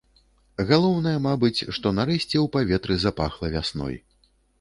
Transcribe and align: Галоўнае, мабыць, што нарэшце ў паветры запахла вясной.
Галоўнае, 0.69 1.13
мабыць, 1.25 1.65
што 1.77 1.91
нарэшце 1.97 2.37
ў 2.39 2.47
паветры 2.55 2.97
запахла 3.05 3.51
вясной. 3.57 3.95